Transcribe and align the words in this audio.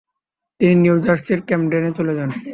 তিনি 0.59 0.73
নিউ 0.83 0.95
জার্সির 1.05 1.39
ক্যামডেনে 1.47 1.91
চলে 1.97 2.13
যান। 2.17 2.29